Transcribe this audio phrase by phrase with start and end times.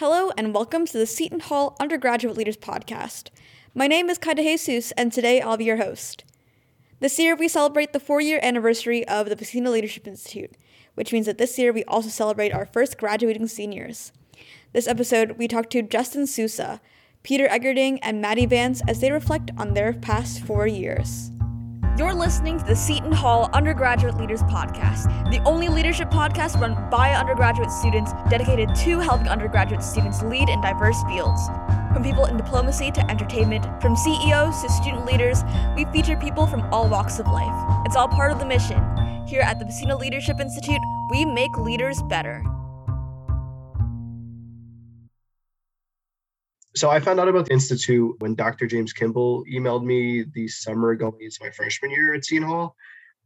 [0.00, 3.28] Hello, and welcome to the Seton Hall Undergraduate Leaders Podcast.
[3.74, 6.24] My name is Kaida Jesus, and today I'll be your host.
[7.00, 10.56] This year, we celebrate the four year anniversary of the Buccino Leadership Institute,
[10.94, 14.10] which means that this year we also celebrate our first graduating seniors.
[14.72, 16.80] This episode, we talk to Justin Sousa,
[17.22, 21.30] Peter Eggerding, and Maddie Vance as they reflect on their past four years.
[21.98, 27.12] You're listening to the Seton Hall Undergraduate Leaders Podcast, the only leadership podcast run by
[27.12, 31.48] undergraduate students dedicated to helping undergraduate students lead in diverse fields.
[31.92, 35.42] From people in diplomacy to entertainment, from CEOs to student leaders,
[35.76, 37.82] we feature people from all walks of life.
[37.84, 38.78] It's all part of the mission.
[39.26, 42.42] Here at the Buccino Leadership Institute, we make leaders better.
[46.76, 48.66] So I found out about the Institute when Dr.
[48.66, 52.76] James Kimball emailed me the summer going into my freshman year at Seton Hall.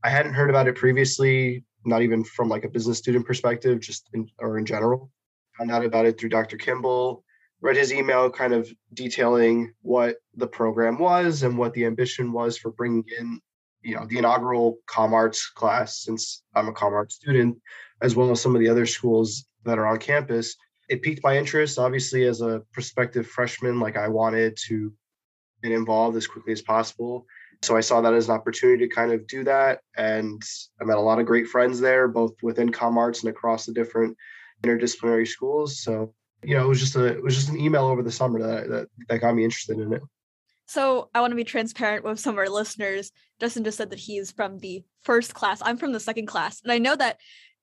[0.03, 4.09] I hadn't heard about it previously, not even from like a business student perspective, just
[4.15, 5.11] in, or in general.
[5.59, 6.57] Found out about it through Dr.
[6.57, 7.23] Kimball,
[7.61, 12.57] read his email kind of detailing what the program was and what the ambition was
[12.57, 13.41] for bringing in,
[13.83, 17.59] you know, the inaugural Com Arts class, since I'm a Com Arts student,
[18.01, 20.57] as well as some of the other schools that are on campus
[20.89, 21.79] it piqued my interest.
[21.79, 24.93] Obviously, as a prospective freshman, like I wanted to
[25.63, 27.27] get involved as quickly as possible.
[27.63, 29.81] So I saw that as an opportunity to kind of do that.
[29.97, 30.43] And
[30.81, 33.73] I met a lot of great friends there, both within Com Arts and across the
[33.73, 34.17] different
[34.63, 35.81] interdisciplinary schools.
[35.81, 36.13] So,
[36.43, 38.69] you know, it was just a it was just an email over the summer that
[38.69, 40.03] that, that got me interested in it.
[40.67, 43.13] So I want to be transparent with some of our listeners.
[43.41, 45.61] Justin just said that he's from the first class.
[45.63, 46.61] I'm from the second class.
[46.63, 47.19] And I know that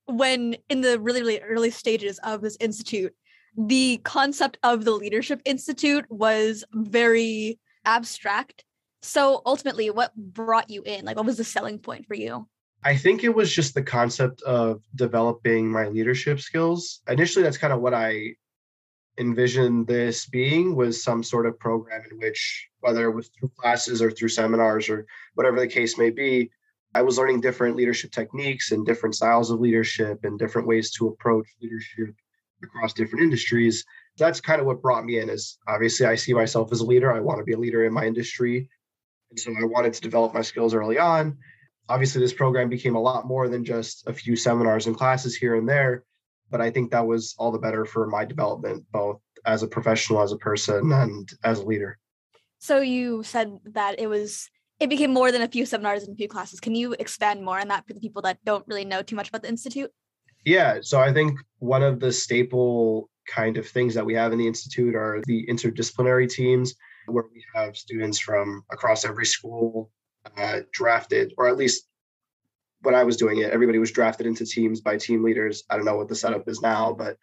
[0.06, 3.14] when in the really, really early stages of this institute,
[3.58, 8.64] the concept of the leadership institute was very abstract.
[9.02, 11.06] So ultimately, what brought you in?
[11.06, 12.48] Like, what was the selling point for you?
[12.84, 17.02] I think it was just the concept of developing my leadership skills.
[17.08, 18.36] Initially, that's kind of what I
[19.18, 24.02] envisioned this being was some sort of program in which, whether it was through classes
[24.02, 25.06] or through seminars or
[25.36, 26.50] whatever the case may be,
[26.94, 31.08] I was learning different leadership techniques and different styles of leadership and different ways to
[31.08, 32.16] approach leadership
[32.64, 33.86] across different industries.
[34.18, 37.12] That's kind of what brought me in is obviously I see myself as a leader.
[37.12, 38.70] I want to be a leader in my industry.
[39.30, 41.38] And so I wanted to develop my skills early on.
[41.88, 45.56] Obviously, this program became a lot more than just a few seminars and classes here
[45.56, 46.04] and there.
[46.50, 50.22] But I think that was all the better for my development, both as a professional,
[50.22, 51.98] as a person, and as a leader.
[52.60, 54.50] So you said that it was
[54.82, 56.60] it became more than a few seminars and a few classes.
[56.60, 59.30] Can you expand more on that for the people that don't really know too much
[59.30, 59.92] about the institute?
[60.44, 64.40] Yeah, so I think one of the staple kind of things that we have in
[64.40, 66.74] the institute are the interdisciplinary teams,
[67.06, 69.92] where we have students from across every school
[70.36, 71.88] uh, drafted, or at least
[72.82, 75.64] when I was doing it, everybody was drafted into teams by team leaders.
[75.70, 77.18] I don't know what the setup is now, but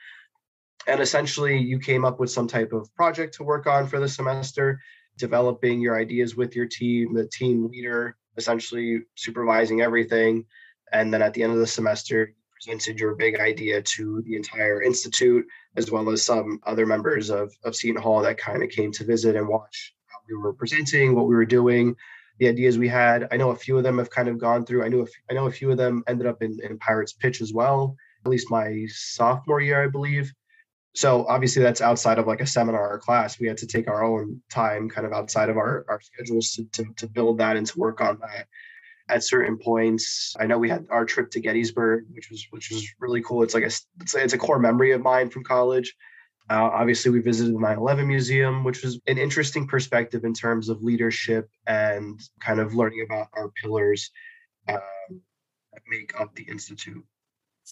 [0.87, 4.09] and essentially you came up with some type of project to work on for the
[4.09, 4.81] semester
[5.19, 10.45] developing your ideas with your team, the team leader essentially supervising everything.
[10.93, 14.37] And then at the end of the semester, you presented your big idea to the
[14.37, 15.45] entire institute,
[15.77, 19.05] as well as some other members of, of Seton Hall that kind of came to
[19.05, 21.95] visit and watch how we were presenting, what we were doing,
[22.39, 23.29] the ideas we had.
[23.31, 24.85] I know a few of them have kind of gone through.
[24.85, 27.13] I knew a few, I know a few of them ended up in, in Pirates
[27.13, 30.33] Pitch as well, at least my sophomore year, I believe
[30.95, 33.39] so obviously that's outside of like a seminar or class.
[33.39, 36.65] We had to take our own time kind of outside of our, our schedules to,
[36.73, 38.47] to, to build that and to work on that
[39.09, 40.35] at certain points.
[40.39, 43.43] I know we had our trip to gettysburg which was which was really cool.
[43.43, 45.95] It's like a it's a, it's a core memory of mine from college.
[46.51, 50.83] Uh, obviously we visited the 9-11 museum which was an interesting perspective in terms of
[50.83, 54.11] leadership and kind of learning about our pillars
[54.69, 54.81] um,
[55.73, 57.05] that make up the institute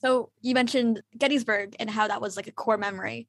[0.02, 3.28] so you mentioned Gettysburg and how that was like a core memory.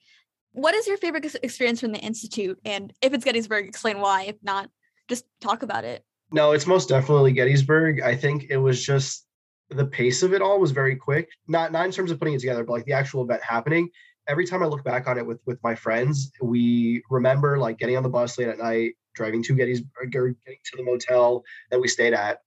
[0.52, 2.60] What is your favorite experience from the institute?
[2.66, 4.24] And if it's Gettysburg, explain why.
[4.24, 4.70] If not,
[5.08, 6.04] just talk about it.
[6.30, 8.02] No, it's most definitely Gettysburg.
[8.02, 9.26] I think it was just
[9.70, 11.30] the pace of it all was very quick.
[11.48, 13.90] Not not in terms of putting it together, but like the actual event happening.
[14.28, 17.96] Every time I look back on it with with my friends, we remember like getting
[17.96, 21.88] on the bus late at night, driving to Gettysburg, getting to the motel that we
[21.88, 22.40] stayed at,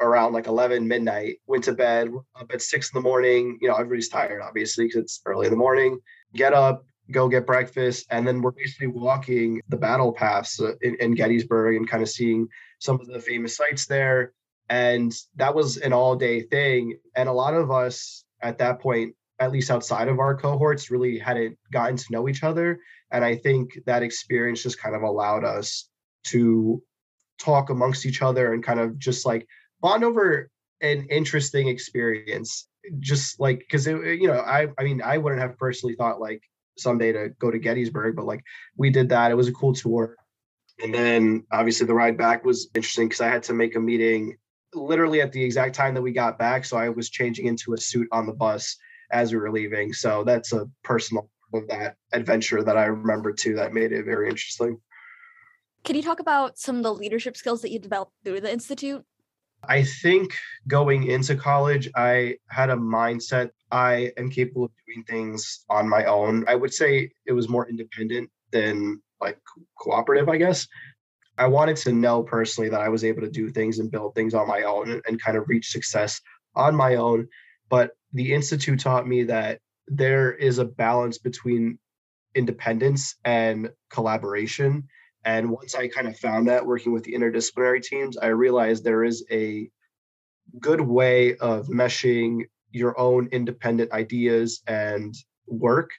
[0.00, 3.58] around like 11 midnight went to bed up at six in the morning.
[3.60, 5.98] You know everybody's tired obviously because it's early in the morning.
[6.34, 10.94] Get up go get breakfast and then we're basically walking the battle paths uh, in,
[11.00, 12.46] in gettysburg and kind of seeing
[12.78, 14.32] some of the famous sites there.
[14.68, 16.96] And that was an all day thing.
[17.16, 21.18] And a lot of us at that point at least outside of our cohorts really
[21.18, 22.78] hadn't gotten to know each other.
[23.10, 25.88] And i think that experience just kind of allowed us
[26.24, 26.82] to
[27.40, 29.46] talk amongst each other and kind of just like
[29.80, 30.50] bond over
[30.80, 32.68] an interesting experience
[32.98, 36.42] just like because you know i i mean i wouldn't have personally thought like
[36.80, 38.42] someday to go to Gettysburg, but like
[38.76, 39.30] we did that.
[39.30, 40.16] It was a cool tour.
[40.82, 44.36] And then obviously the ride back was interesting because I had to make a meeting
[44.74, 46.64] literally at the exact time that we got back.
[46.64, 48.76] So I was changing into a suit on the bus
[49.12, 49.92] as we were leaving.
[49.92, 54.28] So that's a personal of that adventure that I remember too that made it very
[54.28, 54.80] interesting.
[55.82, 59.04] Can you talk about some of the leadership skills that you developed through the Institute?
[59.64, 60.34] I think
[60.68, 66.04] going into college, I had a mindset I am capable of doing things on my
[66.04, 66.44] own.
[66.48, 69.38] I would say it was more independent than like
[69.78, 70.66] cooperative, I guess.
[71.38, 74.34] I wanted to know personally that I was able to do things and build things
[74.34, 76.20] on my own and kind of reach success
[76.54, 77.28] on my own.
[77.68, 81.78] But the Institute taught me that there is a balance between
[82.34, 84.88] independence and collaboration.
[85.24, 89.04] And once I kind of found that working with the interdisciplinary teams, I realized there
[89.04, 89.70] is a
[90.58, 95.14] good way of meshing your own independent ideas and
[95.46, 95.90] work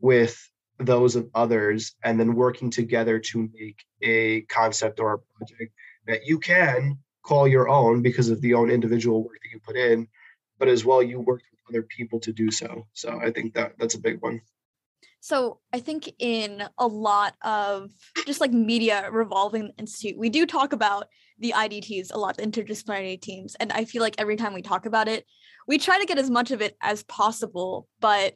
[0.00, 0.38] with
[0.78, 5.72] those of others and then working together to make a concept or a project
[6.06, 9.76] that you can call your own because of the own individual work that you put
[9.76, 10.06] in
[10.58, 12.86] but as well you worked with other people to do so.
[12.92, 14.40] So i think that that's a big one
[15.20, 17.90] so i think in a lot of
[18.26, 21.06] just like media revolving institute we do talk about
[21.38, 24.86] the idts a lot the interdisciplinary teams and i feel like every time we talk
[24.86, 25.24] about it
[25.66, 28.34] we try to get as much of it as possible but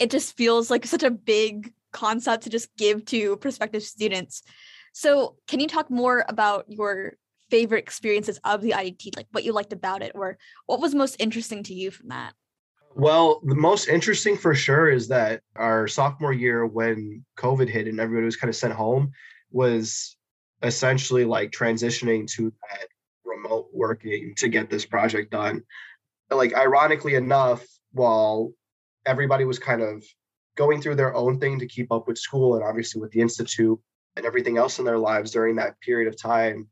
[0.00, 4.42] it just feels like such a big concept to just give to prospective students.
[4.92, 7.14] So, can you talk more about your
[7.50, 11.16] favorite experiences of the IDT, like what you liked about it, or what was most
[11.18, 12.32] interesting to you from that?
[12.94, 18.00] Well, the most interesting for sure is that our sophomore year, when COVID hit and
[18.00, 19.12] everybody was kind of sent home,
[19.50, 20.16] was
[20.62, 22.88] essentially like transitioning to that
[23.24, 25.62] remote working to get this project done.
[26.30, 28.52] Like, ironically enough, while
[29.06, 30.04] everybody was kind of
[30.56, 33.78] going through their own thing to keep up with school and obviously with the institute
[34.16, 36.68] and everything else in their lives during that period of time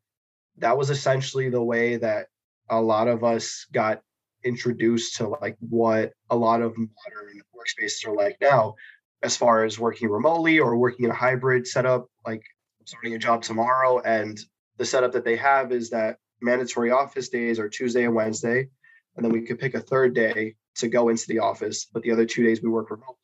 [0.59, 2.27] that was essentially the way that
[2.69, 4.03] a lot of us got
[4.45, 8.75] introduced to like what a lot of modern workspaces are like now
[9.23, 12.43] as far as working remotely or working in a hybrid setup like
[12.85, 14.39] starting a job tomorrow and
[14.77, 18.69] the setup that they have is that mandatory office days are tuesday and wednesday
[19.17, 22.13] and then we could pick a third day to go into the office but the
[22.13, 23.17] other two days we work remotely.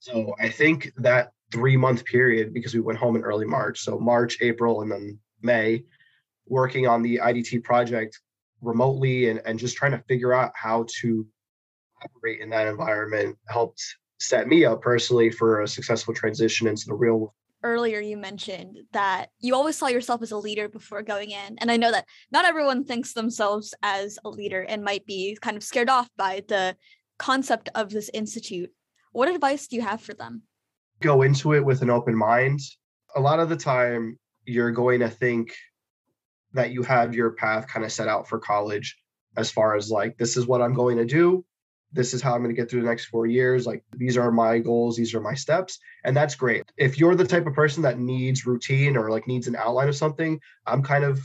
[0.00, 3.98] So I think that three month period, because we went home in early March, so
[3.98, 5.84] March, April, and then May,
[6.46, 8.18] working on the IDT project
[8.62, 11.26] remotely and, and just trying to figure out how to
[12.04, 13.82] operate in that environment helped
[14.18, 17.32] set me up personally for a successful transition into the real world.
[17.62, 21.58] Earlier, you mentioned that you always saw yourself as a leader before going in.
[21.58, 25.58] And I know that not everyone thinks themselves as a leader and might be kind
[25.58, 26.74] of scared off by the
[27.18, 28.70] concept of this institute.
[29.12, 30.42] What advice do you have for them?
[31.00, 32.60] Go into it with an open mind.
[33.14, 35.54] A lot of the time, you're going to think
[36.52, 38.96] that you have your path kind of set out for college
[39.36, 41.44] as far as like, this is what I'm going to do.
[41.92, 43.66] This is how I'm going to get through the next four years.
[43.66, 44.96] Like, these are my goals.
[44.96, 45.78] These are my steps.
[46.04, 46.64] And that's great.
[46.76, 49.96] If you're the type of person that needs routine or like needs an outline of
[49.96, 51.20] something, I'm kind of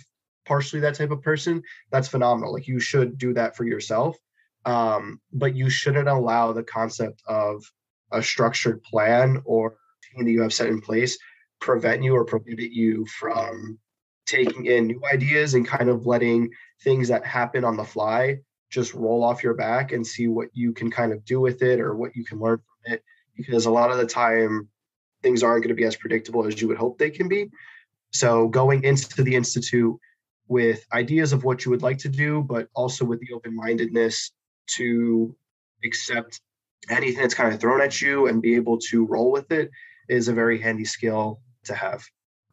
[0.46, 1.62] partially that type of person.
[1.92, 2.54] That's phenomenal.
[2.54, 4.18] Like, you should do that for yourself.
[4.66, 7.64] Um, but you shouldn't allow the concept of
[8.12, 9.76] a structured plan or
[10.18, 11.18] that you have set in place
[11.60, 13.78] prevent you or prohibit you from
[14.26, 16.50] taking in new ideas and kind of letting
[16.84, 18.38] things that happen on the fly
[18.70, 21.80] just roll off your back and see what you can kind of do with it
[21.80, 23.04] or what you can learn from it
[23.36, 24.68] because a lot of the time
[25.22, 27.50] things aren't going to be as predictable as you would hope they can be
[28.12, 29.96] so going into the institute
[30.48, 34.32] with ideas of what you would like to do but also with the open-mindedness
[34.68, 35.36] to
[35.84, 36.42] accept
[36.90, 39.70] anything that's kind of thrown at you and be able to roll with it
[40.10, 42.04] is a very handy skill to have.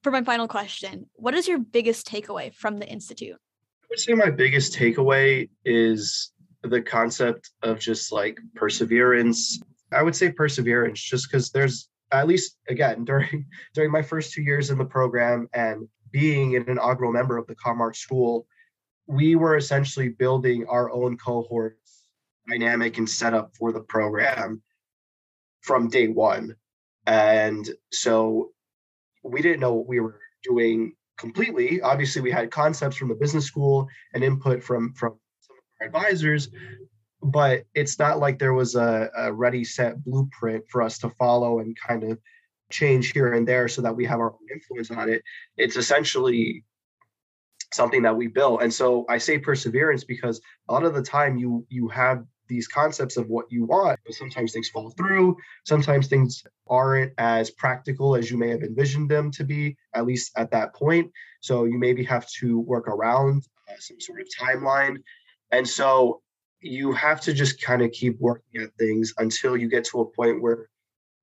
[0.02, 3.36] For my final question, what is your biggest takeaway from the Institute?
[3.36, 6.32] I would say my biggest takeaway is
[6.62, 9.60] the concept of just like perseverance.
[9.92, 14.42] I would say perseverance just because there's at least again during during my first two
[14.42, 18.46] years in the program and being an inaugural member of the Com Arts school,
[19.06, 21.78] we were essentially building our own cohort
[22.48, 24.62] dynamic and setup for the program
[25.60, 26.56] from day one.
[27.06, 28.50] And so
[29.22, 31.80] we didn't know what we were doing completely.
[31.80, 35.86] Obviously, we had concepts from the business school and input from from some of our
[35.86, 36.48] advisors,
[37.22, 41.60] but it's not like there was a, a ready set blueprint for us to follow
[41.60, 42.18] and kind of
[42.70, 45.22] change here and there so that we have our own influence on it.
[45.56, 46.64] It's essentially
[47.72, 51.38] something that we built and so i say perseverance because a lot of the time
[51.38, 55.36] you you have these concepts of what you want, but sometimes things fall through.
[55.64, 60.32] Sometimes things aren't as practical as you may have envisioned them to be, at least
[60.36, 61.10] at that point.
[61.40, 64.96] So you maybe have to work around uh, some sort of timeline.
[65.50, 66.20] And so
[66.60, 70.06] you have to just kind of keep working at things until you get to a
[70.06, 70.68] point where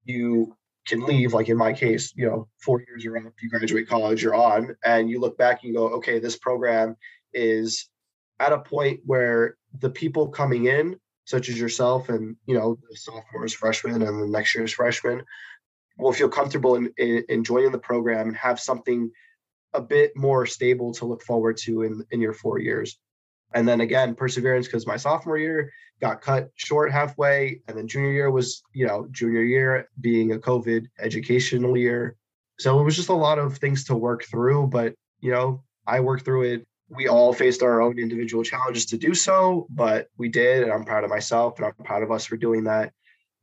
[0.06, 3.88] you can leave like in my case you know four years you're up you graduate
[3.88, 6.96] college you're on and you look back and you go okay this program
[7.34, 7.90] is
[8.40, 10.96] at a point where the people coming in
[11.30, 15.24] such as yourself and you know the sophomores freshmen and the next year's freshmen
[15.98, 19.12] will feel comfortable in, in, in joining the program and have something
[19.74, 23.00] a bit more stable to look forward to in in your four years
[23.54, 27.62] and then again, perseverance because my sophomore year got cut short halfway.
[27.68, 32.16] And then junior year was, you know, junior year being a COVID educational year.
[32.60, 34.68] So it was just a lot of things to work through.
[34.68, 36.68] But, you know, I worked through it.
[36.90, 40.64] We all faced our own individual challenges to do so, but we did.
[40.64, 42.94] And I'm proud of myself and I'm proud of us for doing that.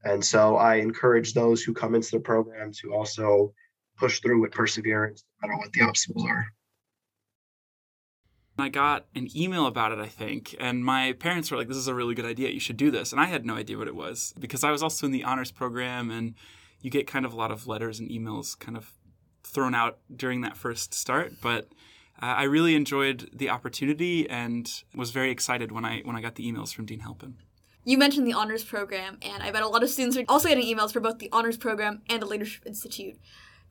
[0.04, 3.52] And so I encourage those who come into the program to also
[3.98, 6.46] push through with perseverance, no matter what the obstacles are.
[8.58, 11.88] I got an email about it, I think, and my parents were like, This is
[11.88, 12.50] a really good idea.
[12.50, 13.12] You should do this.
[13.12, 15.50] And I had no idea what it was because I was also in the honors
[15.50, 16.34] program, and
[16.80, 18.92] you get kind of a lot of letters and emails kind of
[19.44, 21.34] thrown out during that first start.
[21.42, 21.68] But
[22.22, 26.36] uh, I really enjoyed the opportunity and was very excited when I when I got
[26.36, 27.36] the emails from Dean Halpin.
[27.84, 30.64] You mentioned the honors program, and I bet a lot of students are also getting
[30.64, 33.16] emails for both the honors program and the Leadership Institute.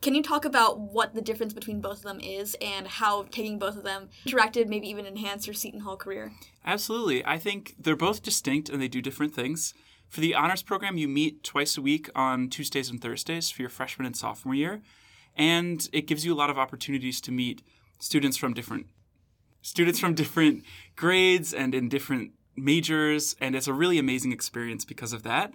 [0.02, 3.58] Can you talk about what the difference between both of them is and how taking
[3.58, 6.32] both of them interacted, maybe even enhanced your Seton Hall career?
[6.66, 7.26] Absolutely.
[7.26, 9.74] I think they're both distinct and they do different things.
[10.08, 13.70] For the honors program, you meet twice a week on Tuesdays and Thursdays for your
[13.70, 14.82] freshman and sophomore year,
[15.36, 17.64] and it gives you a lot of opportunities to meet
[18.00, 18.88] students from different
[19.62, 20.64] students from different
[20.96, 25.52] grades and in different majors, and it's a really amazing experience because of that.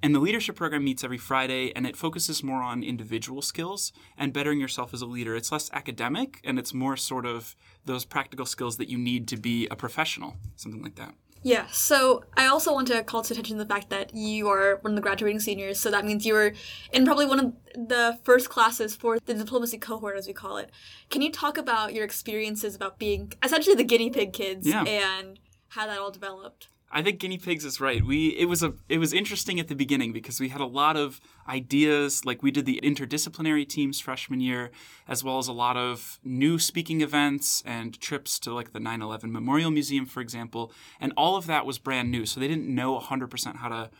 [0.00, 4.32] And the leadership program meets every Friday and it focuses more on individual skills and
[4.32, 5.34] bettering yourself as a leader.
[5.34, 9.36] It's less academic and it's more sort of those practical skills that you need to
[9.36, 11.14] be a professional, something like that.
[11.42, 14.92] Yeah, so I also want to call to attention the fact that you are one
[14.92, 16.52] of the graduating seniors, so that means you were
[16.92, 20.70] in probably one of the first classes for the diplomacy cohort, as we call it.
[21.10, 24.82] Can you talk about your experiences about being essentially the guinea pig kids yeah.
[24.82, 26.68] and how that all developed?
[26.90, 28.04] I think guinea pigs is right.
[28.04, 30.96] We it was a it was interesting at the beginning because we had a lot
[30.96, 32.24] of ideas.
[32.24, 34.70] Like we did the interdisciplinary teams freshman year,
[35.06, 39.30] as well as a lot of new speaking events and trips to like the 9/11
[39.30, 40.72] Memorial Museum, for example.
[40.98, 43.90] And all of that was brand new, so they didn't know 100% how to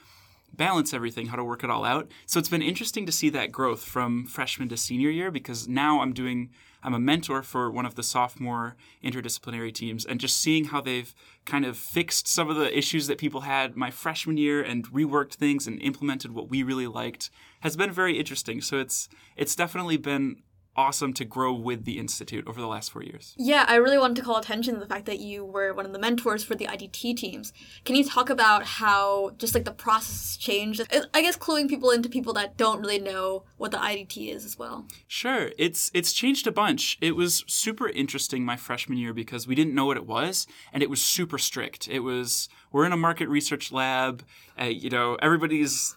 [0.54, 2.10] balance everything, how to work it all out.
[2.24, 6.00] So it's been interesting to see that growth from freshman to senior year because now
[6.00, 6.50] I'm doing
[6.82, 11.14] I'm a mentor for one of the sophomore interdisciplinary teams, and just seeing how they've
[11.44, 15.34] kind of fixed some of the issues that people had my freshman year and reworked
[15.34, 17.30] things and implemented what we really liked
[17.60, 18.60] has been very interesting.
[18.60, 20.42] So it's it's definitely been
[20.78, 23.34] awesome to grow with the institute over the last four years.
[23.36, 25.92] Yeah, I really wanted to call attention to the fact that you were one of
[25.92, 27.52] the mentors for the IDT teams.
[27.84, 30.80] Can you talk about how just like the process changed?
[31.12, 34.56] I guess cluing people into people that don't really know what the IDT is as
[34.56, 34.86] well.
[35.08, 36.96] Sure, it's it's changed a bunch.
[37.00, 40.80] It was super interesting my freshman year because we didn't know what it was, and
[40.80, 41.88] it was super strict.
[41.88, 44.22] It was we're in a market research lab.
[44.60, 45.96] Uh, you know, everybody's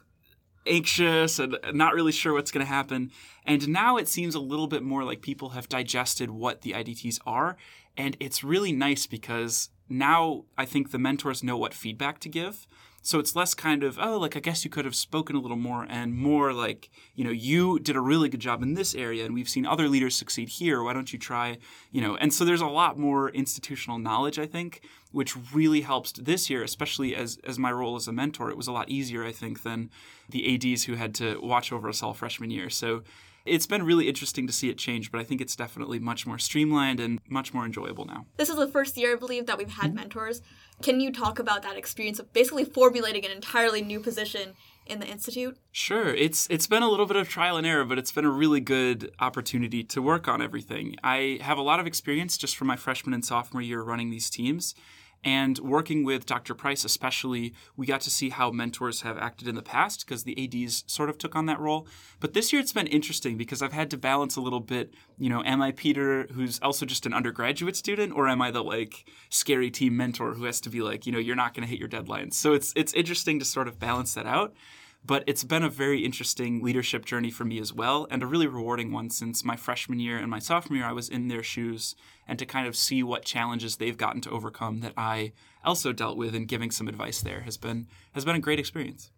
[0.67, 3.11] anxious and not really sure what's going to happen.
[3.45, 7.19] And now it seems a little bit more like people have digested what the IDTs
[7.25, 7.57] are.
[7.97, 12.67] And it's really nice because now I think the mentors know what feedback to give.
[13.03, 15.57] So it's less kind of, oh, like, I guess you could have spoken a little
[15.57, 19.25] more, and more like, you know, you did a really good job in this area,
[19.25, 20.83] and we've seen other leaders succeed here.
[20.83, 21.57] Why don't you try,
[21.91, 22.15] you know?
[22.15, 24.81] And so there's a lot more institutional knowledge, I think,
[25.11, 28.49] which really helps this year, especially as, as my role as a mentor.
[28.51, 29.89] It was a lot easier, I think, than
[30.29, 32.69] the ADs who had to watch over us all freshman year.
[32.69, 33.03] So
[33.45, 36.37] it's been really interesting to see it change, but I think it's definitely much more
[36.37, 38.25] streamlined and much more enjoyable now.
[38.37, 39.95] This is the first year, I believe, that we've had mm-hmm.
[39.95, 40.41] mentors.
[40.81, 44.53] Can you talk about that experience of basically formulating an entirely new position
[44.85, 45.57] in the institute?
[45.71, 46.13] Sure.
[46.13, 48.59] It's it's been a little bit of trial and error, but it's been a really
[48.59, 50.95] good opportunity to work on everything.
[51.03, 54.29] I have a lot of experience just from my freshman and sophomore year running these
[54.29, 54.75] teams.
[55.23, 56.55] And working with Dr.
[56.55, 60.65] Price, especially, we got to see how mentors have acted in the past because the
[60.65, 61.87] ADs sort of took on that role.
[62.19, 65.29] But this year it's been interesting because I've had to balance a little bit, you
[65.29, 69.05] know, am I Peter, who's also just an undergraduate student, or am I the like
[69.29, 71.79] scary team mentor who has to be like, you know, you're not going to hit
[71.79, 72.33] your deadlines?
[72.33, 74.55] So it's it's interesting to sort of balance that out.
[75.03, 78.45] But it's been a very interesting leadership journey for me as well, and a really
[78.45, 81.95] rewarding one since my freshman year and my sophomore year, I was in their shoes,
[82.31, 85.33] and to kind of see what challenges they've gotten to overcome that I
[85.65, 89.11] also dealt with, and giving some advice there has been has been a great experience.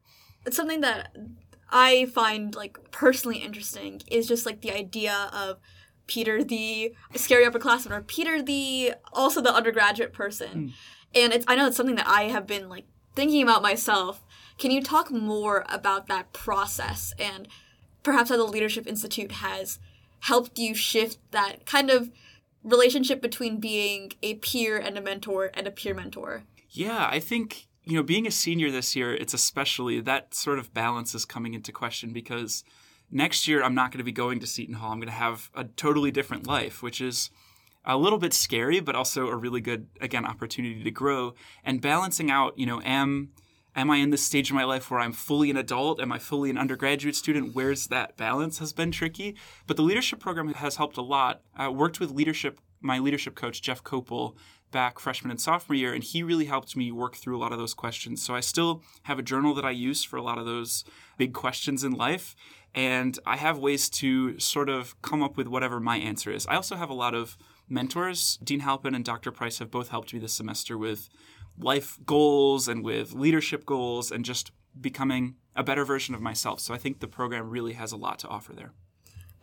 [0.48, 1.16] It's something that
[1.70, 5.60] I find like personally interesting is just like the idea of
[6.08, 10.74] Peter the scary upperclassman or Peter the also the undergraduate person.
[11.16, 11.22] Mm.
[11.22, 14.24] And it's I know it's something that I have been like thinking about myself.
[14.58, 17.48] Can you talk more about that process and
[18.02, 19.78] perhaps how the Leadership Institute has
[20.22, 22.10] helped you shift that kind of
[22.64, 26.44] relationship between being a peer and a mentor and a peer mentor?
[26.70, 30.74] Yeah, I think you know, being a senior this year, it's especially that sort of
[30.74, 32.64] balance is coming into question because
[33.12, 34.92] next year I'm not going to be going to Seton Hall.
[34.92, 37.30] I'm going to have a totally different life, which is
[37.86, 41.34] a little bit scary, but also a really good, again, opportunity to grow
[41.66, 43.32] and balancing out, you know, am
[43.76, 46.02] am I in this stage of my life where I'm fully an adult?
[46.02, 47.54] Am I fully an undergraduate student?
[47.54, 49.36] Where's that balance has been tricky.
[49.68, 51.42] But the leadership program has helped a lot.
[51.56, 54.36] I worked with leadership, my leadership coach, Jeff Kopel,
[54.72, 57.60] back freshman and sophomore year, and he really helped me work through a lot of
[57.60, 58.26] those questions.
[58.26, 60.84] So I still have a journal that I use for a lot of those
[61.18, 62.36] big questions in life.
[62.76, 66.48] And I have ways to sort of come up with whatever my answer is.
[66.48, 67.38] I also have a lot of
[67.70, 68.40] mentors.
[68.44, 69.32] Dean Halpin and Dr.
[69.32, 71.08] Price have both helped me this semester with
[71.58, 76.60] life goals and with leadership goals and just becoming a better version of myself.
[76.60, 78.72] So I think the program really has a lot to offer there.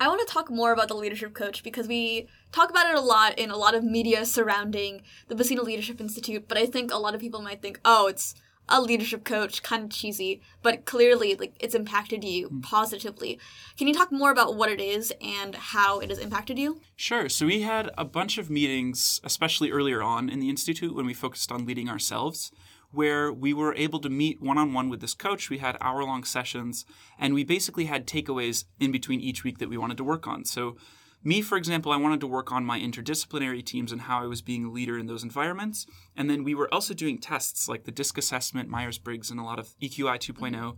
[0.00, 3.02] I want to talk more about the leadership coach because we talk about it a
[3.02, 6.96] lot in a lot of media surrounding the Buccino Leadership Institute, but I think a
[6.96, 8.34] lot of people might think, "Oh, it's
[8.70, 12.62] a leadership coach, kind of cheesy, but clearly like it's impacted you mm.
[12.62, 13.38] positively.
[13.76, 16.80] Can you talk more about what it is and how it has impacted you?
[16.96, 17.28] Sure.
[17.28, 21.14] So we had a bunch of meetings, especially earlier on in the institute when we
[21.14, 22.52] focused on leading ourselves,
[22.92, 25.50] where we were able to meet one-on-one with this coach.
[25.50, 26.84] We had hour-long sessions
[27.18, 30.44] and we basically had takeaways in between each week that we wanted to work on.
[30.44, 30.76] So
[31.22, 34.40] me, for example, I wanted to work on my interdisciplinary teams and how I was
[34.40, 35.86] being a leader in those environments.
[36.16, 39.44] And then we were also doing tests like the DISC assessment, Myers Briggs, and a
[39.44, 40.52] lot of EQI 2.0.
[40.52, 40.70] Mm-hmm.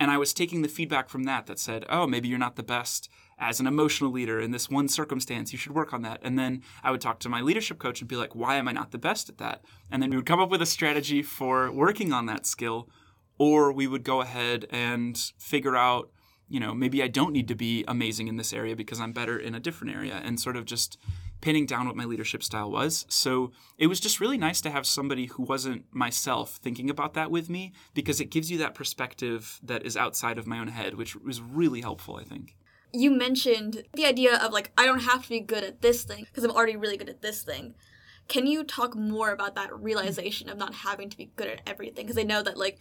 [0.00, 2.62] And I was taking the feedback from that that said, oh, maybe you're not the
[2.62, 5.52] best as an emotional leader in this one circumstance.
[5.52, 6.20] You should work on that.
[6.22, 8.72] And then I would talk to my leadership coach and be like, why am I
[8.72, 9.64] not the best at that?
[9.90, 12.88] And then we would come up with a strategy for working on that skill.
[13.38, 16.10] Or we would go ahead and figure out
[16.48, 19.38] you know, maybe I don't need to be amazing in this area because I'm better
[19.38, 20.98] in a different area and sort of just
[21.40, 23.06] pinning down what my leadership style was.
[23.08, 27.30] So it was just really nice to have somebody who wasn't myself thinking about that
[27.30, 30.94] with me because it gives you that perspective that is outside of my own head,
[30.94, 32.56] which was really helpful, I think.
[32.92, 36.24] You mentioned the idea of like, I don't have to be good at this thing
[36.24, 37.74] because I'm already really good at this thing.
[38.28, 42.06] Can you talk more about that realization of not having to be good at everything?
[42.06, 42.78] Because I know that like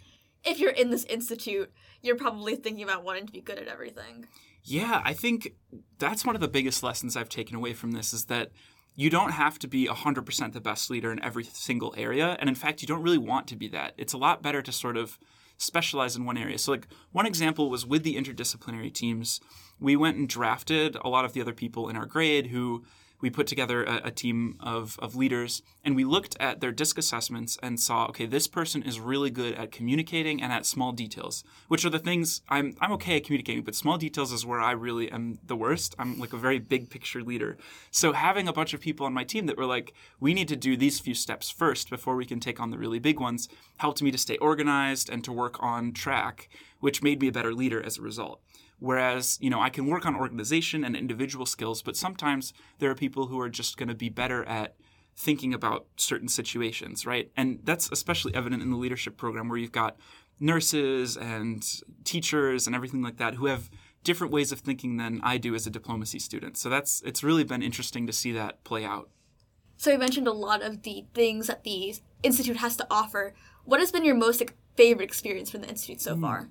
[0.48, 4.28] if you're in this institute, you're probably thinking about wanting to be good at everything.
[4.64, 5.54] Yeah, I think
[6.00, 8.52] that's one of the biggest lessons I've taken away from this is that
[8.96, 12.36] you don't have to be 100% the best leader in every single area.
[12.40, 13.94] And in fact, you don't really want to be that.
[13.98, 15.20] It's a lot better to sort of
[15.58, 16.58] specialize in one area.
[16.58, 19.40] So, like, one example was with the interdisciplinary teams,
[19.80, 22.84] we went and drafted a lot of the other people in our grade who
[23.22, 26.98] we put together a, a, team of, of leaders and we looked at their disc
[26.98, 31.44] assessments and saw okay this person is really good at communicating and at small details
[31.68, 34.72] which are the things i'm, I'm okay at communicating but small details is where i
[34.72, 35.96] really am the worst.
[36.00, 37.58] I'm like a very big picture leader.
[37.92, 40.56] So having a bunch of people on my team that were like we need to
[40.56, 44.02] do these few steps first before we can take on the really big ones helped
[44.02, 46.50] me to stay organized and to work on track
[46.80, 48.42] which made me a better leader as a result
[48.80, 52.96] Whereas, you know, I can work on organization and individual skills, but sometimes there are
[52.96, 54.76] people who are just going to be better at
[55.16, 57.32] thinking about certain situations, right?
[57.36, 59.98] And that's especially evident in the leadership program where you've got
[60.40, 61.66] nurses and
[62.04, 63.72] teachers and everything like that who have
[64.04, 66.56] different ways of thinking than I do as a diplomacy student.
[66.56, 69.10] So that's it's really been interesting to see that play out.
[69.78, 73.34] So you mentioned a lot of the things that the institute has to offer.
[73.66, 74.44] What has been your most
[74.76, 76.22] favorite experience from the institute so mm.
[76.22, 76.50] far?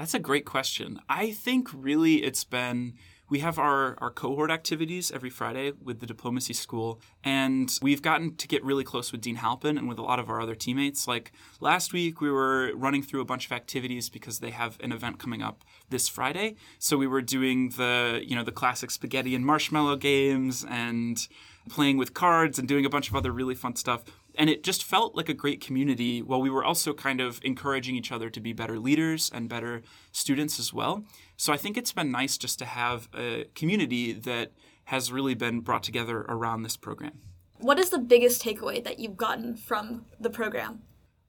[0.00, 0.98] That's a great question.
[1.10, 2.94] I think really it's been
[3.28, 8.34] we have our, our cohort activities every Friday with the diplomacy school, and we've gotten
[8.36, 11.06] to get really close with Dean Halpin and with a lot of our other teammates.
[11.06, 14.90] Like last week, we were running through a bunch of activities because they have an
[14.90, 16.56] event coming up this Friday.
[16.78, 21.28] So we were doing the you know the classic spaghetti and marshmallow games and
[21.68, 24.02] playing with cards and doing a bunch of other really fun stuff
[24.36, 27.96] and it just felt like a great community while we were also kind of encouraging
[27.96, 31.04] each other to be better leaders and better students as well.
[31.36, 34.52] So I think it's been nice just to have a community that
[34.84, 37.20] has really been brought together around this program.
[37.58, 40.82] What is the biggest takeaway that you've gotten from the program?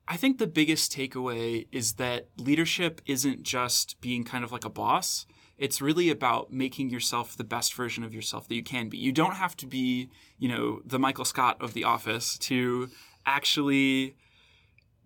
[0.08, 4.70] I think the biggest takeaway is that leadership isn't just being kind of like a
[4.70, 5.26] boss.
[5.62, 8.98] It's really about making yourself the best version of yourself that you can be.
[8.98, 12.90] You don't have to be, you know, the Michael Scott of the office to
[13.28, 14.16] actually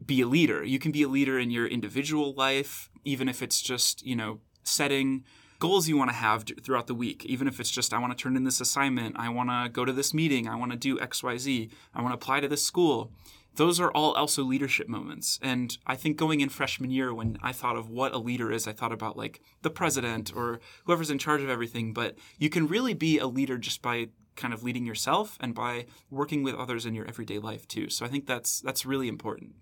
[0.06, 0.64] be a leader.
[0.64, 4.40] You can be a leader in your individual life, even if it's just, you know,
[4.64, 5.26] setting
[5.60, 8.24] goals you want to have throughout the week, even if it's just, I want to
[8.24, 10.98] turn in this assignment, I want to go to this meeting, I want to do
[10.98, 13.12] XYZ, I want to apply to this school.
[13.56, 15.40] Those are all also leadership moments.
[15.42, 18.68] And I think going in freshman year, when I thought of what a leader is,
[18.68, 21.94] I thought about like the president or whoever's in charge of everything.
[21.94, 25.86] But you can really be a leader just by kind of leading yourself and by
[26.10, 27.90] working with others in your everyday life too.
[27.90, 29.54] So I think that's that's really important.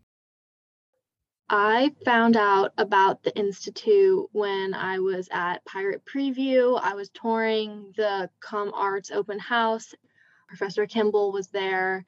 [1.50, 6.80] I found out about the Institute when I was at Pirate Preview.
[6.82, 9.94] I was touring the Com Arts open house.
[10.48, 12.06] Professor Kimball was there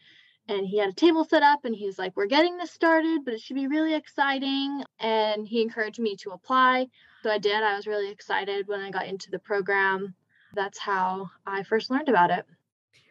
[0.47, 3.33] and he had a table set up and he's like, We're getting this started, but
[3.33, 4.83] it should be really exciting.
[4.99, 6.87] And he encouraged me to apply.
[7.23, 7.63] So I did.
[7.63, 10.13] I was really excited when I got into the program.
[10.53, 12.45] That's how I first learned about it.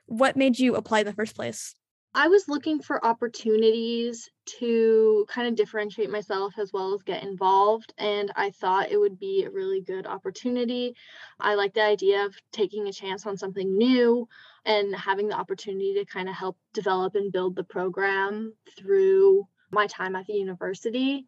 [0.06, 1.74] What made you apply in the first place?
[2.16, 7.92] I was looking for opportunities to kind of differentiate myself as well as get involved.
[7.98, 10.94] And I thought it would be a really good opportunity.
[11.40, 14.28] I like the idea of taking a chance on something new
[14.64, 19.88] and having the opportunity to kind of help develop and build the program through my
[19.88, 21.26] time at the university.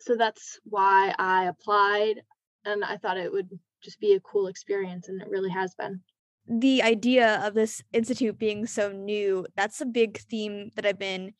[0.00, 2.22] So that's why I applied.
[2.64, 3.48] And I thought it would
[3.80, 5.08] just be a cool experience.
[5.08, 6.00] And it really has been
[6.48, 11.32] the idea of this institute being so new, that's a big theme that I've been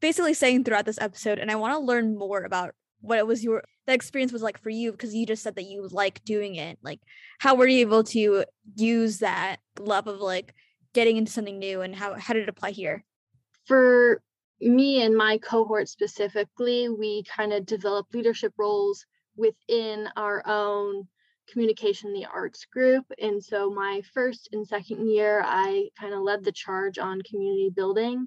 [0.00, 1.38] basically saying throughout this episode.
[1.38, 4.58] And I want to learn more about what it was your the experience was like
[4.58, 6.78] for you because you just said that you like doing it.
[6.82, 7.00] Like
[7.38, 8.44] how were you able to
[8.76, 10.54] use that love of like
[10.94, 13.04] getting into something new and how how did it apply here?
[13.66, 14.22] For
[14.60, 19.04] me and my cohort specifically, we kind of developed leadership roles
[19.36, 21.06] within our own
[21.50, 26.44] communication the arts group and so my first and second year i kind of led
[26.44, 28.26] the charge on community building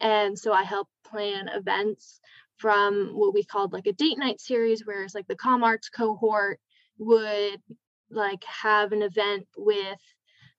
[0.00, 2.20] and so i helped plan events
[2.56, 5.88] from what we called like a date night series where it's like the com arts
[5.88, 6.58] cohort
[6.98, 7.60] would
[8.10, 9.98] like have an event with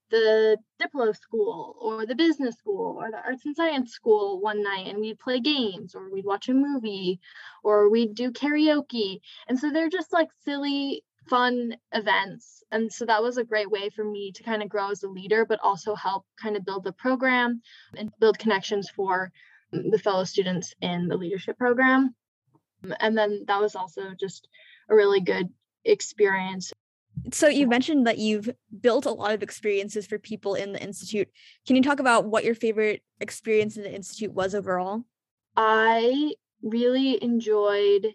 [0.10, 4.88] the Diplo school or the business school or the arts and science school one night
[4.88, 7.20] and we'd play games or we'd watch a movie
[7.64, 9.20] or we'd do karaoke.
[9.48, 12.64] And so they're just like silly fun events.
[12.72, 15.10] And so that was a great way for me to kind of grow as a
[15.10, 17.62] leader, but also help kind of build the program
[17.96, 19.32] and build connections for
[19.72, 22.16] the fellow students in the leadership program.
[23.00, 24.48] And then that was also just
[24.90, 25.50] a really good
[25.86, 26.72] experience.
[27.34, 31.28] So you mentioned that you've built a lot of experiences for people in the institute.
[31.66, 35.04] Can you talk about what your favorite experience in the institute was overall?
[35.56, 38.14] I really enjoyed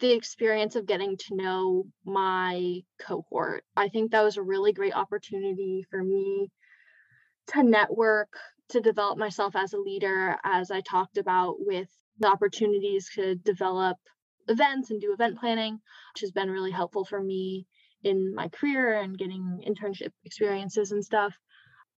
[0.00, 3.64] the experience of getting to know my cohort.
[3.76, 6.50] I think that was a really great opportunity for me
[7.48, 8.32] to network,
[8.70, 13.96] to develop myself as a leader, as I talked about with the opportunities to develop
[14.48, 15.74] events and do event planning,
[16.14, 17.66] which has been really helpful for me
[18.04, 21.34] in my career and getting internship experiences and stuff.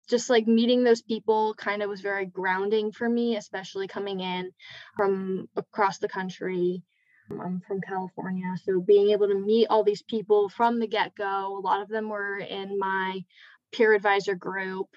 [0.08, 4.50] Just like meeting those people kind of was very grounding for me, especially coming in
[4.96, 6.82] from across the country
[7.30, 8.54] I'm from California.
[8.64, 11.88] So being able to meet all these people from the get go, a lot of
[11.88, 13.24] them were in my
[13.72, 14.88] peer advisor group,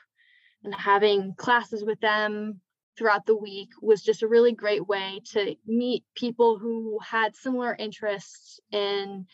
[0.64, 2.62] and having classes with them
[2.98, 7.76] throughout the week was just a really great way to meet people who had similar
[7.78, 9.26] interests in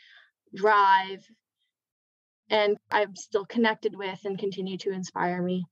[0.55, 1.23] drive
[2.49, 5.65] and I'm still connected with and continue to inspire me.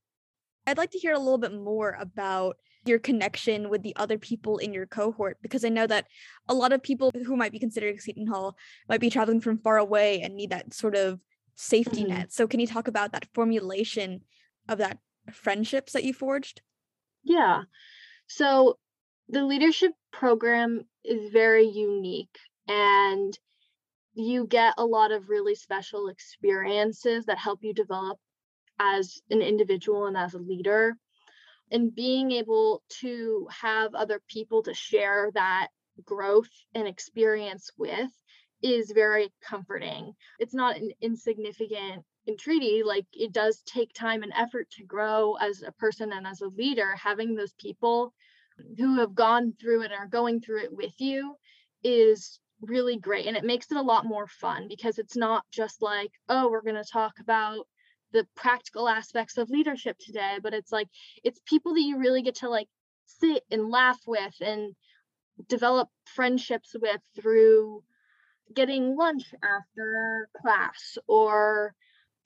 [0.66, 4.58] I'd like to hear a little bit more about your connection with the other people
[4.58, 6.06] in your cohort because I know that
[6.48, 8.56] a lot of people who might be considered Seton Hall
[8.88, 11.20] might be traveling from far away and need that sort of
[11.54, 12.10] safety mm-hmm.
[12.10, 12.32] net.
[12.32, 14.22] So can you talk about that formulation
[14.68, 14.98] of that
[15.32, 16.62] friendships that you forged?
[17.24, 17.62] Yeah.
[18.28, 18.78] So
[19.28, 23.36] the leadership program is very unique and
[24.14, 28.18] you get a lot of really special experiences that help you develop
[28.78, 30.96] as an individual and as a leader
[31.70, 35.68] and being able to have other people to share that
[36.04, 38.10] growth and experience with
[38.62, 40.12] is very comforting.
[40.38, 42.82] It's not an insignificant entreaty.
[42.84, 46.48] Like it does take time and effort to grow as a person and as a
[46.48, 46.94] leader.
[46.96, 48.12] Having those people
[48.76, 51.36] who have gone through it and are going through it with you
[51.84, 53.26] is really great.
[53.26, 56.62] And it makes it a lot more fun because it's not just like, oh, we're
[56.62, 57.66] going to talk about
[58.12, 60.88] the practical aspects of leadership today but it's like
[61.24, 62.68] it's people that you really get to like
[63.06, 64.74] sit and laugh with and
[65.48, 67.82] develop friendships with through
[68.54, 71.74] getting lunch after class or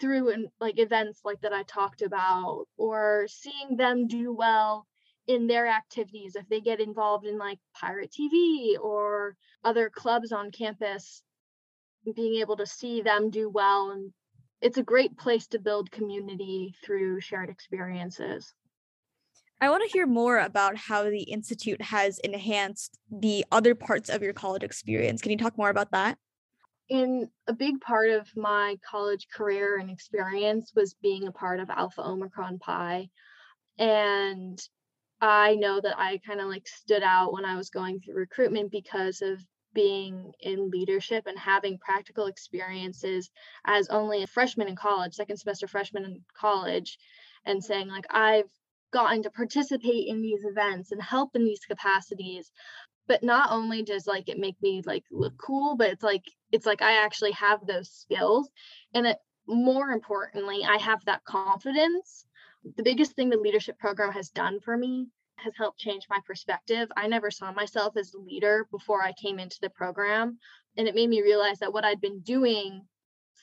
[0.00, 4.86] through and like events like that I talked about or seeing them do well
[5.26, 10.50] in their activities if they get involved in like pirate TV or other clubs on
[10.50, 11.22] campus
[12.16, 14.12] being able to see them do well and
[14.62, 18.54] it's a great place to build community through shared experiences.
[19.60, 24.22] I want to hear more about how the Institute has enhanced the other parts of
[24.22, 25.20] your college experience.
[25.20, 26.16] Can you talk more about that?
[26.88, 31.70] In a big part of my college career and experience was being a part of
[31.70, 33.08] Alpha Omicron Pi.
[33.78, 34.60] And
[35.20, 38.72] I know that I kind of like stood out when I was going through recruitment
[38.72, 39.40] because of
[39.74, 43.30] being in leadership and having practical experiences
[43.66, 46.98] as only a freshman in college, second semester freshman in college,
[47.44, 48.50] and saying, like, I've
[48.92, 52.52] gotten to participate in these events and help in these capacities.
[53.08, 56.66] But not only does like it make me like look cool but it's like it's
[56.66, 58.48] like i actually have those skills
[58.94, 62.24] and it, more importantly i have that confidence.
[62.76, 65.08] The biggest thing the leadership program has done for me
[65.42, 69.38] has helped change my perspective i never saw myself as a leader before i came
[69.38, 70.38] into the program
[70.76, 72.82] and it made me realize that what i'd been doing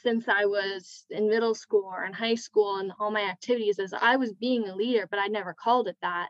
[0.01, 3.93] since I was in middle school or in high school and all my activities is
[3.93, 6.29] I was being a leader, but I never called it that.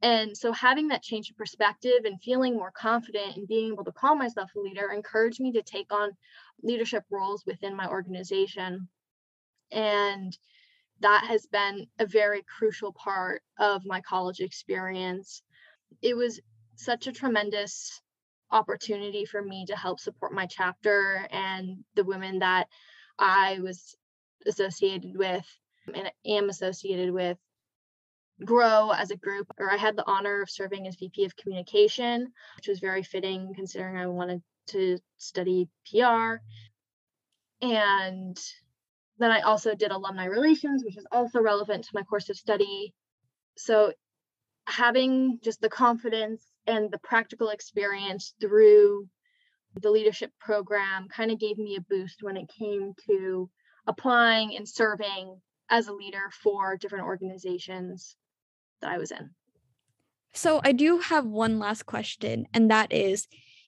[0.00, 3.92] And so having that change of perspective and feeling more confident and being able to
[3.92, 6.10] call myself a leader encouraged me to take on
[6.62, 8.88] leadership roles within my organization.
[9.70, 10.36] And
[11.02, 15.42] that has been a very crucial part of my college experience.
[16.00, 16.40] It was
[16.76, 18.00] such a tremendous
[18.50, 22.68] opportunity for me to help support my chapter and the women that
[23.18, 23.96] I was
[24.46, 25.46] associated with
[25.94, 27.38] and am associated with
[28.44, 32.32] grow as a group or i had the honor of serving as vp of communication
[32.56, 36.36] which was very fitting considering i wanted to study pr
[37.60, 38.38] and
[39.22, 42.92] then i also did alumni relations which is also relevant to my course of study
[43.56, 43.92] so
[44.66, 49.08] having just the confidence and the practical experience through
[49.80, 53.48] the leadership program kind of gave me a boost when it came to
[53.86, 58.16] applying and serving as a leader for different organizations
[58.80, 59.30] that I was in.
[60.34, 63.26] So, I do have one last question, and that is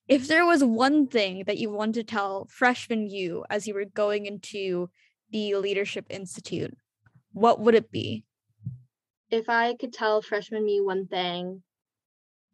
[0.09, 3.85] if there was one thing that you wanted to tell freshman you as you were
[3.85, 4.91] going into
[5.35, 6.73] the Leadership Institute,
[7.33, 8.23] what would it be?
[9.33, 11.61] If I could tell freshman me one thing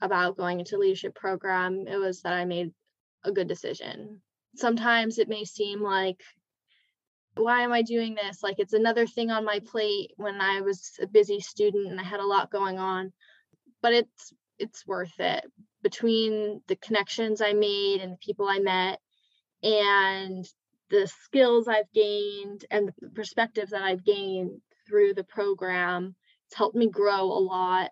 [0.00, 2.72] about going into leadership program, it was that I made
[3.22, 4.22] a good decision.
[4.56, 6.22] Sometimes it may seem like,
[7.34, 8.42] why am I doing this?
[8.42, 12.04] Like it's another thing on my plate when I was a busy student and I
[12.04, 13.12] had a lot going on.
[13.82, 15.44] But it's it's worth it
[15.82, 19.00] between the connections I made and the people I met
[19.62, 20.46] and
[20.90, 26.14] the skills I've gained and the perspectives that I've gained through the program.
[26.46, 27.90] It's helped me grow a lot.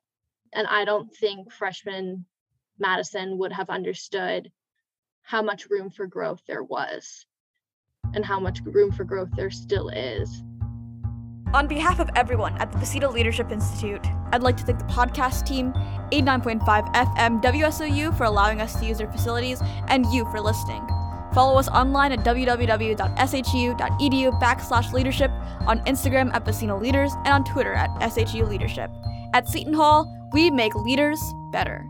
[0.53, 2.25] And I don't think freshman
[2.79, 4.51] Madison would have understood
[5.23, 7.27] how much room for growth there was
[8.15, 10.43] and how much room for growth there still is.
[11.55, 15.47] On behalf of everyone at the Buccino Leadership Institute, I'd like to thank the podcast
[15.47, 15.73] team,
[16.13, 20.87] 89.5 FM WSOU for allowing us to use their facilities, and you for listening.
[21.33, 22.97] Follow us online at www.shu.edu
[24.41, 25.31] backslash leadership,
[25.67, 28.91] on Instagram at Buccino Leaders, and on Twitter at SHU Leadership.
[29.35, 31.21] At Seton Hall, we make leaders
[31.53, 31.85] better.